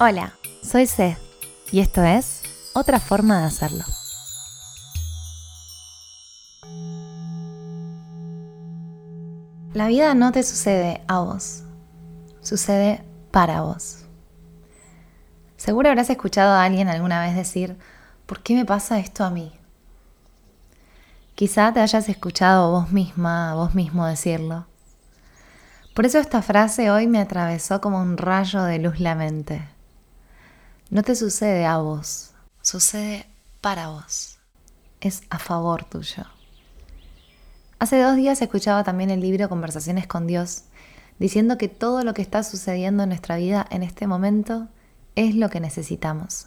Hola, 0.00 0.32
soy 0.62 0.86
C 0.86 1.16
y 1.72 1.80
esto 1.80 2.04
es 2.04 2.42
otra 2.72 3.00
forma 3.00 3.40
de 3.40 3.46
hacerlo. 3.46 3.82
La 9.72 9.88
vida 9.88 10.14
no 10.14 10.30
te 10.30 10.44
sucede 10.44 11.02
a 11.08 11.18
vos, 11.18 11.64
sucede 12.42 13.02
para 13.32 13.62
vos. 13.62 14.04
Seguro 15.56 15.88
habrás 15.88 16.10
escuchado 16.10 16.52
a 16.52 16.62
alguien 16.62 16.86
alguna 16.86 17.20
vez 17.20 17.34
decir, 17.34 17.76
¿por 18.26 18.40
qué 18.44 18.54
me 18.54 18.64
pasa 18.64 19.00
esto 19.00 19.24
a 19.24 19.30
mí? 19.30 19.52
Quizá 21.34 21.72
te 21.72 21.80
hayas 21.80 22.08
escuchado 22.08 22.70
vos 22.70 22.92
misma, 22.92 23.56
vos 23.56 23.74
mismo 23.74 24.06
decirlo. 24.06 24.64
Por 25.92 26.06
eso 26.06 26.20
esta 26.20 26.40
frase 26.40 26.92
hoy 26.92 27.08
me 27.08 27.18
atravesó 27.18 27.80
como 27.80 28.00
un 28.00 28.16
rayo 28.16 28.62
de 28.62 28.78
luz 28.78 29.00
la 29.00 29.16
mente. 29.16 29.76
No 30.90 31.02
te 31.02 31.14
sucede 31.14 31.66
a 31.66 31.76
vos, 31.76 32.30
sucede 32.62 33.26
para 33.60 33.88
vos. 33.88 34.38
Es 35.02 35.22
a 35.28 35.38
favor 35.38 35.84
tuyo. 35.84 36.24
Hace 37.78 38.00
dos 38.00 38.16
días 38.16 38.40
escuchaba 38.40 38.84
también 38.84 39.10
el 39.10 39.20
libro 39.20 39.50
Conversaciones 39.50 40.06
con 40.06 40.26
Dios, 40.26 40.62
diciendo 41.18 41.58
que 41.58 41.68
todo 41.68 42.04
lo 42.04 42.14
que 42.14 42.22
está 42.22 42.42
sucediendo 42.42 43.02
en 43.02 43.10
nuestra 43.10 43.36
vida 43.36 43.66
en 43.70 43.82
este 43.82 44.06
momento 44.06 44.68
es 45.14 45.34
lo 45.34 45.50
que 45.50 45.60
necesitamos. 45.60 46.46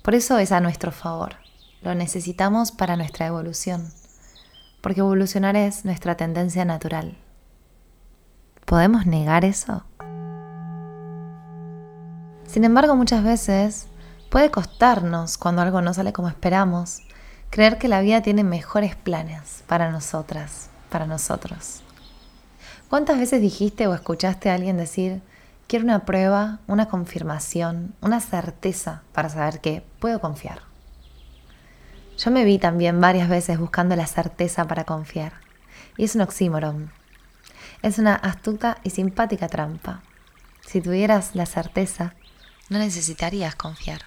Por 0.00 0.14
eso 0.14 0.38
es 0.38 0.50
a 0.50 0.60
nuestro 0.60 0.90
favor. 0.90 1.36
Lo 1.82 1.94
necesitamos 1.94 2.72
para 2.72 2.96
nuestra 2.96 3.26
evolución, 3.26 3.92
porque 4.80 5.00
evolucionar 5.00 5.54
es 5.54 5.84
nuestra 5.84 6.16
tendencia 6.16 6.64
natural. 6.64 7.18
¿Podemos 8.64 9.04
negar 9.04 9.44
eso? 9.44 9.84
Sin 12.58 12.64
embargo, 12.64 12.96
muchas 12.96 13.22
veces 13.22 13.86
puede 14.30 14.50
costarnos, 14.50 15.38
cuando 15.38 15.62
algo 15.62 15.80
no 15.80 15.94
sale 15.94 16.12
como 16.12 16.26
esperamos, 16.28 17.02
creer 17.50 17.78
que 17.78 17.86
la 17.86 18.00
vida 18.00 18.20
tiene 18.20 18.42
mejores 18.42 18.96
planes 18.96 19.62
para 19.68 19.92
nosotras, 19.92 20.68
para 20.90 21.06
nosotros. 21.06 21.84
¿Cuántas 22.90 23.16
veces 23.16 23.40
dijiste 23.40 23.86
o 23.86 23.94
escuchaste 23.94 24.50
a 24.50 24.54
alguien 24.54 24.76
decir, 24.76 25.22
quiero 25.68 25.84
una 25.84 26.04
prueba, 26.04 26.58
una 26.66 26.86
confirmación, 26.88 27.94
una 28.00 28.18
certeza 28.18 29.02
para 29.12 29.28
saber 29.28 29.60
que 29.60 29.84
puedo 30.00 30.20
confiar? 30.20 30.62
Yo 32.18 32.32
me 32.32 32.42
vi 32.42 32.58
también 32.58 33.00
varias 33.00 33.28
veces 33.28 33.60
buscando 33.60 33.94
la 33.94 34.08
certeza 34.08 34.66
para 34.66 34.82
confiar. 34.82 35.34
Y 35.96 36.02
es 36.02 36.16
un 36.16 36.22
oxímoron. 36.22 36.90
Es 37.82 38.00
una 38.00 38.16
astuta 38.16 38.78
y 38.82 38.90
simpática 38.90 39.46
trampa. 39.46 40.02
Si 40.66 40.80
tuvieras 40.80 41.36
la 41.36 41.46
certeza, 41.46 42.14
no 42.68 42.78
necesitarías 42.78 43.54
confiar. 43.54 44.02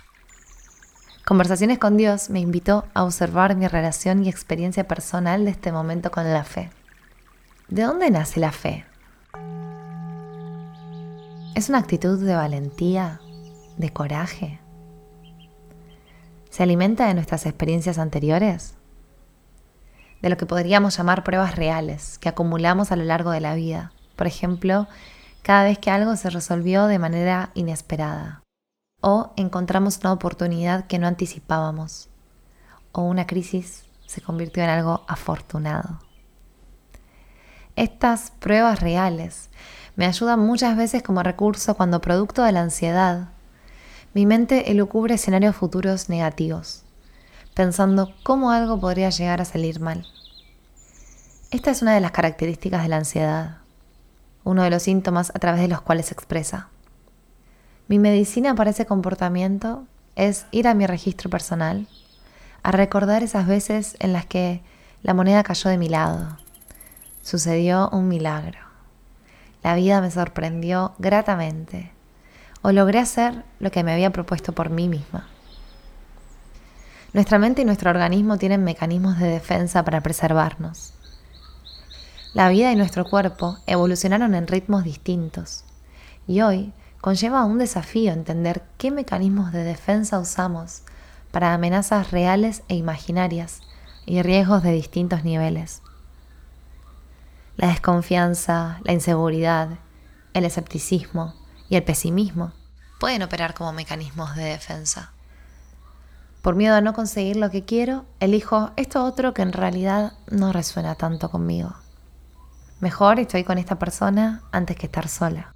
Conversaciones 1.25 1.79
con 1.79 1.97
Dios 1.97 2.29
me 2.29 2.39
invitó 2.39 2.85
a 2.93 3.03
observar 3.03 3.55
mi 3.55 3.67
relación 3.67 4.25
y 4.25 4.29
experiencia 4.29 4.87
personal 4.87 5.45
de 5.45 5.51
este 5.51 5.71
momento 5.71 6.11
con 6.11 6.31
la 6.31 6.43
fe. 6.43 6.71
¿De 7.67 7.83
dónde 7.83 8.11
nace 8.11 8.39
la 8.39 8.51
fe? 8.51 8.85
¿Es 11.55 11.69
una 11.69 11.77
actitud 11.77 12.19
de 12.23 12.35
valentía, 12.35 13.21
de 13.77 13.91
coraje? 13.91 14.59
¿Se 16.49 16.63
alimenta 16.63 17.07
de 17.07 17.13
nuestras 17.13 17.45
experiencias 17.45 17.97
anteriores? 17.97 18.75
de 20.21 20.29
lo 20.29 20.37
que 20.37 20.45
podríamos 20.45 20.97
llamar 20.97 21.23
pruebas 21.23 21.55
reales 21.55 22.17
que 22.19 22.29
acumulamos 22.29 22.91
a 22.91 22.95
lo 22.95 23.03
largo 23.03 23.31
de 23.31 23.41
la 23.41 23.55
vida. 23.55 23.91
Por 24.15 24.27
ejemplo, 24.27 24.87
cada 25.41 25.63
vez 25.63 25.79
que 25.79 25.89
algo 25.89 26.15
se 26.15 26.29
resolvió 26.29 26.85
de 26.87 26.99
manera 26.99 27.49
inesperada, 27.55 28.43
o 29.01 29.33
encontramos 29.35 29.99
una 29.99 30.13
oportunidad 30.13 30.87
que 30.87 30.99
no 30.99 31.07
anticipábamos, 31.07 32.09
o 32.91 33.01
una 33.01 33.27
crisis 33.27 33.83
se 34.05 34.21
convirtió 34.21 34.63
en 34.63 34.69
algo 34.69 35.03
afortunado. 35.07 35.99
Estas 37.75 38.31
pruebas 38.31 38.79
reales 38.79 39.49
me 39.95 40.05
ayudan 40.05 40.39
muchas 40.39 40.77
veces 40.77 41.03
como 41.03 41.23
recurso 41.23 41.75
cuando 41.75 42.01
producto 42.01 42.43
de 42.43 42.51
la 42.51 42.61
ansiedad, 42.61 43.29
mi 44.13 44.25
mente 44.25 44.71
elucubre 44.71 45.15
escenarios 45.15 45.55
futuros 45.55 46.09
negativos 46.09 46.83
pensando 47.53 48.13
cómo 48.23 48.51
algo 48.51 48.79
podría 48.79 49.09
llegar 49.09 49.41
a 49.41 49.45
salir 49.45 49.79
mal. 49.79 50.07
Esta 51.51 51.69
es 51.69 51.81
una 51.81 51.93
de 51.93 52.01
las 52.01 52.11
características 52.11 52.83
de 52.83 52.89
la 52.89 52.97
ansiedad, 52.97 53.57
uno 54.43 54.63
de 54.63 54.69
los 54.69 54.83
síntomas 54.83 55.31
a 55.35 55.39
través 55.39 55.61
de 55.61 55.67
los 55.67 55.81
cuales 55.81 56.07
se 56.07 56.13
expresa. 56.13 56.69
Mi 57.91 57.99
medicina 57.99 58.55
para 58.55 58.69
ese 58.69 58.85
comportamiento 58.85 59.85
es 60.15 60.45
ir 60.51 60.69
a 60.69 60.73
mi 60.73 60.87
registro 60.87 61.29
personal, 61.29 61.89
a 62.63 62.71
recordar 62.71 63.21
esas 63.21 63.47
veces 63.47 63.97
en 63.99 64.13
las 64.13 64.25
que 64.25 64.61
la 65.03 65.13
moneda 65.13 65.43
cayó 65.43 65.69
de 65.69 65.77
mi 65.77 65.89
lado. 65.89 66.37
Sucedió 67.21 67.89
un 67.89 68.07
milagro. 68.07 68.59
La 69.61 69.75
vida 69.75 69.99
me 69.99 70.09
sorprendió 70.09 70.93
gratamente 70.99 71.91
o 72.61 72.71
logré 72.71 72.99
hacer 72.99 73.43
lo 73.59 73.71
que 73.71 73.83
me 73.83 73.91
había 73.91 74.11
propuesto 74.11 74.53
por 74.53 74.69
mí 74.69 74.87
misma. 74.87 75.27
Nuestra 77.11 77.39
mente 77.39 77.63
y 77.63 77.65
nuestro 77.65 77.89
organismo 77.89 78.37
tienen 78.37 78.63
mecanismos 78.63 79.19
de 79.19 79.27
defensa 79.27 79.83
para 79.83 79.99
preservarnos. 79.99 80.93
La 82.33 82.47
vida 82.47 82.71
y 82.71 82.77
nuestro 82.77 83.03
cuerpo 83.03 83.57
evolucionaron 83.67 84.33
en 84.33 84.47
ritmos 84.47 84.85
distintos 84.85 85.65
y 86.25 86.39
hoy 86.39 86.71
conlleva 87.01 87.45
un 87.45 87.57
desafío 87.57 88.13
entender 88.13 88.63
qué 88.77 88.91
mecanismos 88.91 89.51
de 89.51 89.63
defensa 89.63 90.19
usamos 90.19 90.83
para 91.31 91.53
amenazas 91.53 92.11
reales 92.11 92.61
e 92.67 92.75
imaginarias 92.75 93.61
y 94.05 94.21
riesgos 94.21 94.61
de 94.63 94.71
distintos 94.71 95.23
niveles. 95.23 95.81
La 97.57 97.67
desconfianza, 97.67 98.79
la 98.83 98.93
inseguridad, 98.93 99.79
el 100.33 100.45
escepticismo 100.45 101.33
y 101.69 101.75
el 101.75 101.83
pesimismo 101.83 102.53
pueden 102.99 103.23
operar 103.23 103.55
como 103.55 103.73
mecanismos 103.73 104.35
de 104.35 104.43
defensa. 104.43 105.11
Por 106.41 106.55
miedo 106.55 106.75
a 106.75 106.81
no 106.81 106.93
conseguir 106.93 107.35
lo 107.35 107.49
que 107.49 107.65
quiero, 107.65 108.05
elijo 108.19 108.71
esto 108.75 109.03
otro 109.05 109.33
que 109.33 109.41
en 109.41 109.53
realidad 109.53 110.13
no 110.29 110.53
resuena 110.53 110.95
tanto 110.95 111.29
conmigo. 111.29 111.73
Mejor 112.79 113.19
estoy 113.19 113.43
con 113.43 113.57
esta 113.57 113.77
persona 113.77 114.41
antes 114.51 114.75
que 114.75 114.87
estar 114.87 115.07
sola. 115.07 115.53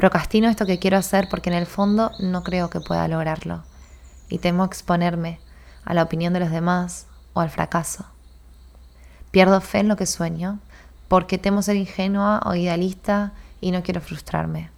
Procrastino 0.00 0.48
esto 0.48 0.64
que 0.64 0.78
quiero 0.78 0.96
hacer 0.96 1.28
porque 1.28 1.50
en 1.50 1.56
el 1.56 1.66
fondo 1.66 2.10
no 2.20 2.42
creo 2.42 2.70
que 2.70 2.80
pueda 2.80 3.06
lograrlo 3.06 3.64
y 4.30 4.38
temo 4.38 4.64
exponerme 4.64 5.40
a 5.84 5.92
la 5.92 6.02
opinión 6.02 6.32
de 6.32 6.40
los 6.40 6.50
demás 6.50 7.06
o 7.34 7.40
al 7.40 7.50
fracaso. 7.50 8.06
Pierdo 9.30 9.60
fe 9.60 9.80
en 9.80 9.88
lo 9.88 9.96
que 9.96 10.06
sueño 10.06 10.58
porque 11.08 11.36
temo 11.36 11.60
ser 11.60 11.76
ingenua 11.76 12.40
o 12.46 12.54
idealista 12.54 13.32
y 13.60 13.72
no 13.72 13.82
quiero 13.82 14.00
frustrarme. 14.00 14.70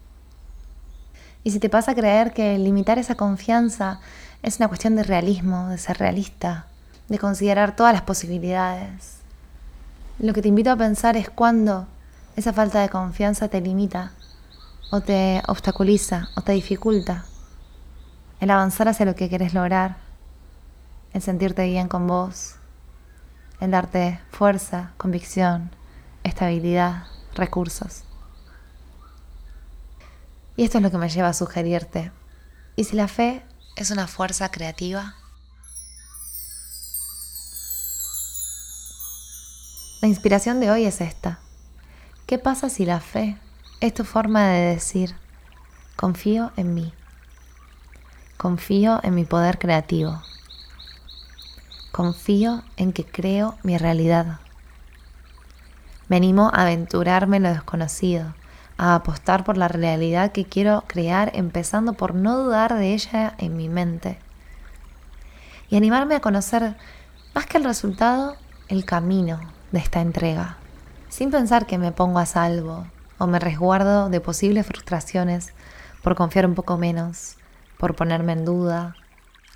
Y 1.44 1.52
si 1.52 1.60
te 1.60 1.70
pasa 1.70 1.92
a 1.92 1.94
creer 1.94 2.32
que 2.32 2.58
limitar 2.58 2.98
esa 2.98 3.14
confianza 3.14 4.00
es 4.42 4.56
una 4.58 4.66
cuestión 4.66 4.96
de 4.96 5.04
realismo, 5.04 5.68
de 5.68 5.78
ser 5.78 5.98
realista, 5.98 6.66
de 7.06 7.20
considerar 7.20 7.76
todas 7.76 7.92
las 7.92 8.02
posibilidades. 8.02 9.18
Lo 10.18 10.32
que 10.32 10.42
te 10.42 10.48
invito 10.48 10.72
a 10.72 10.76
pensar 10.76 11.16
es 11.16 11.30
cuando 11.30 11.86
esa 12.34 12.52
falta 12.52 12.80
de 12.80 12.88
confianza 12.88 13.46
te 13.46 13.60
limita 13.60 14.10
o 14.92 15.00
te 15.00 15.42
obstaculiza 15.48 16.28
o 16.36 16.42
te 16.42 16.52
dificulta 16.52 17.24
el 18.40 18.50
avanzar 18.50 18.88
hacia 18.88 19.06
lo 19.06 19.14
que 19.14 19.28
quieres 19.28 19.54
lograr, 19.54 19.96
el 21.14 21.22
sentirte 21.22 21.64
bien 21.66 21.88
con 21.88 22.06
vos, 22.06 22.56
el 23.58 23.70
darte 23.70 24.20
fuerza, 24.30 24.92
convicción, 24.98 25.70
estabilidad, 26.24 27.06
recursos. 27.34 28.04
Y 30.56 30.64
esto 30.64 30.78
es 30.78 30.84
lo 30.84 30.90
que 30.90 30.98
me 30.98 31.08
lleva 31.08 31.28
a 31.28 31.34
sugerirte. 31.34 32.12
¿Y 32.76 32.84
si 32.84 32.94
la 32.94 33.08
fe 33.08 33.42
es 33.76 33.90
una 33.90 34.06
fuerza 34.06 34.50
creativa. 34.50 35.14
La 40.02 40.08
inspiración 40.08 40.60
de 40.60 40.70
hoy 40.70 40.84
es 40.84 41.00
esta. 41.00 41.38
¿Qué 42.26 42.38
pasa 42.38 42.68
si 42.68 42.84
la 42.84 43.00
fe 43.00 43.38
es 43.82 43.92
tu 43.92 44.04
forma 44.04 44.46
de 44.46 44.60
decir, 44.74 45.16
confío 45.96 46.52
en 46.56 46.72
mí, 46.72 46.92
confío 48.36 49.00
en 49.02 49.16
mi 49.16 49.24
poder 49.24 49.58
creativo, 49.58 50.22
confío 51.90 52.62
en 52.76 52.92
que 52.92 53.04
creo 53.04 53.58
mi 53.64 53.76
realidad? 53.76 54.38
Me 56.06 56.18
animo 56.18 56.52
a 56.54 56.62
aventurarme 56.62 57.38
en 57.38 57.42
lo 57.42 57.48
desconocido, 57.48 58.34
a 58.78 58.94
apostar 58.94 59.42
por 59.42 59.56
la 59.56 59.66
realidad 59.66 60.30
que 60.30 60.44
quiero 60.44 60.84
crear, 60.86 61.32
empezando 61.34 61.94
por 61.94 62.14
no 62.14 62.38
dudar 62.38 62.74
de 62.74 62.94
ella 62.94 63.34
en 63.38 63.56
mi 63.56 63.68
mente. 63.68 64.16
Y 65.70 65.76
animarme 65.76 66.14
a 66.14 66.20
conocer, 66.20 66.76
más 67.34 67.46
que 67.46 67.58
el 67.58 67.64
resultado, 67.64 68.36
el 68.68 68.84
camino 68.84 69.40
de 69.72 69.80
esta 69.80 70.00
entrega, 70.00 70.58
sin 71.08 71.32
pensar 71.32 71.66
que 71.66 71.78
me 71.78 71.90
pongo 71.90 72.20
a 72.20 72.26
salvo 72.26 72.86
o 73.22 73.28
me 73.28 73.38
resguardo 73.38 74.08
de 74.08 74.20
posibles 74.20 74.66
frustraciones 74.66 75.52
por 76.02 76.16
confiar 76.16 76.44
un 76.44 76.56
poco 76.56 76.76
menos, 76.76 77.36
por 77.78 77.94
ponerme 77.94 78.32
en 78.32 78.44
duda. 78.44 78.96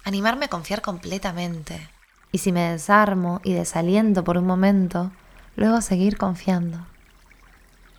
Animarme 0.04 0.44
a 0.44 0.48
confiar 0.48 0.82
completamente. 0.82 1.90
Y 2.30 2.38
si 2.38 2.52
me 2.52 2.70
desarmo 2.70 3.40
y 3.42 3.54
desaliento 3.54 4.22
por 4.22 4.38
un 4.38 4.46
momento, 4.46 5.10
luego 5.56 5.80
seguir 5.80 6.16
confiando. 6.16 6.86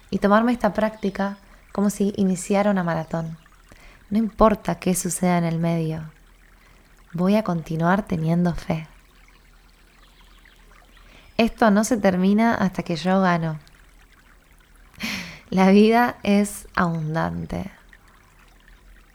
Y 0.09 0.19
tomarme 0.19 0.53
esta 0.53 0.71
práctica 0.71 1.37
como 1.73 1.89
si 1.89 2.13
iniciara 2.15 2.71
una 2.71 2.85
maratón. 2.85 3.37
No 4.09 4.19
importa 4.19 4.75
qué 4.75 4.95
suceda 4.95 5.37
en 5.37 5.43
el 5.43 5.59
medio, 5.59 6.03
voy 7.11 7.35
a 7.35 7.43
continuar 7.43 8.03
teniendo 8.03 8.55
fe. 8.55 8.87
Esto 11.35 11.71
no 11.71 11.83
se 11.83 11.97
termina 11.97 12.55
hasta 12.55 12.83
que 12.83 12.95
yo 12.95 13.19
gano. 13.19 13.59
La 15.49 15.71
vida 15.71 16.17
es 16.23 16.67
abundante. 16.75 17.71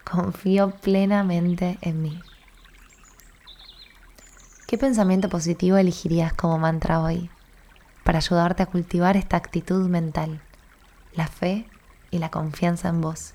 Confío 0.03 0.71
plenamente 0.71 1.77
en 1.83 2.01
mí. 2.01 2.23
¿Qué 4.67 4.79
pensamiento 4.79 5.29
positivo 5.29 5.77
elegirías 5.77 6.33
como 6.33 6.59
mantra 6.59 7.03
hoy 7.03 7.29
para 8.03 8.17
ayudarte 8.17 8.63
a 8.63 8.67
cultivar 8.67 9.19
esta 9.19 9.37
actitud 9.37 9.87
mental, 9.91 10.41
la 11.13 11.27
fe 11.27 11.69
y 12.11 12.19
la 12.19 12.31
confianza 12.31 12.89
en 12.89 13.03
vos? 13.03 13.35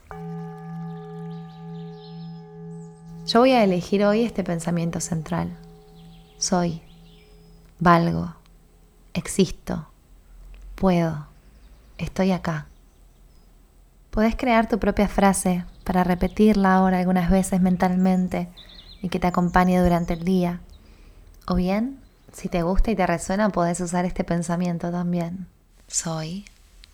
Yo 3.28 3.42
voy 3.42 3.52
a 3.52 3.64
elegir 3.64 4.04
hoy 4.06 4.24
este 4.24 4.44
pensamiento 4.44 5.02
central. 5.02 5.56
Soy, 6.40 6.82
valgo, 7.78 8.34
existo, 9.14 9.88
puedo, 10.74 11.28
estoy 12.00 12.32
acá. 12.32 12.66
Podés 14.18 14.36
crear 14.36 14.68
tu 14.68 14.80
propia 14.80 15.08
frase 15.08 15.64
para 15.84 16.04
repetirla 16.04 16.74
ahora 16.74 16.98
algunas 16.98 17.30
veces 17.30 17.62
mentalmente 17.62 18.50
y 19.04 19.10
que 19.10 19.20
te 19.20 19.28
acompañe 19.28 19.80
durante 19.80 20.14
el 20.16 20.24
día. 20.26 20.60
O 21.46 21.54
bien, 21.54 22.00
si 22.34 22.50
te 22.50 22.64
gusta 22.64 22.90
y 22.90 22.96
te 22.96 23.06
resuena, 23.06 23.50
podés 23.50 23.80
usar 23.80 24.06
este 24.06 24.24
pensamiento 24.24 24.90
también. 24.90 25.46
Soy, 25.88 26.46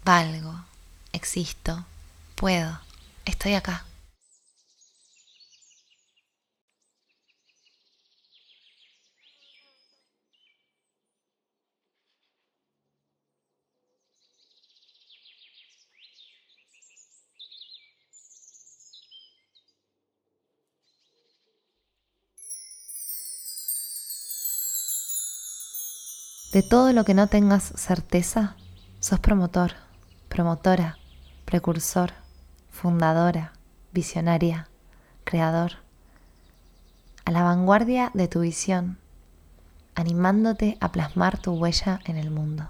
valgo, 0.03 0.65
existo, 1.13 1.85
puedo, 2.35 2.77
estoy 3.23 3.53
acá. 3.53 3.85
De 26.53 26.61
todo 26.61 26.93
lo 26.93 27.03
que 27.03 27.15
no 27.15 27.25
tengas 27.25 27.63
certeza, 27.63 28.55
sos 28.99 29.19
promotor, 29.19 29.71
promotora, 30.29 30.99
precursor, 31.45 32.11
fundadora, 32.69 33.53
visionaria, 33.91 34.69
creador. 35.23 35.77
A 37.25 37.31
la 37.31 37.41
vanguardia 37.41 38.11
de 38.13 38.27
tu 38.27 38.41
visión, 38.41 38.99
animándote 39.95 40.77
a 40.79 40.91
plasmar 40.91 41.39
tu 41.39 41.53
huella 41.53 42.01
en 42.05 42.17
el 42.17 42.29
mundo. 42.29 42.69